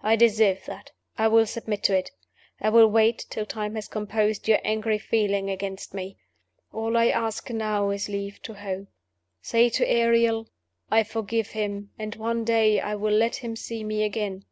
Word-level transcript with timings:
I 0.00 0.16
deserve 0.16 0.64
that 0.64 0.92
I 1.18 1.28
will 1.28 1.44
submit 1.44 1.82
to 1.82 1.94
it; 1.94 2.10
I 2.58 2.70
will 2.70 2.86
wait 2.88 3.26
till 3.28 3.44
time 3.44 3.74
has 3.74 3.86
composed 3.86 4.48
your 4.48 4.60
angry 4.64 4.96
feeling 4.96 5.50
against 5.50 5.92
me. 5.92 6.16
All 6.72 6.96
I 6.96 7.08
ask 7.10 7.50
now 7.50 7.90
is 7.90 8.08
leave 8.08 8.40
to 8.44 8.54
hope. 8.54 8.88
Say 9.42 9.68
to 9.68 9.86
Ariel, 9.86 10.48
'I 10.90 11.02
forgive 11.04 11.48
him; 11.50 11.90
and 11.98 12.14
one 12.14 12.44
day 12.46 12.80
I 12.80 12.94
will 12.94 13.12
let 13.14 13.36
him 13.36 13.56
see 13.56 13.84
me 13.84 14.04
again. 14.04 14.46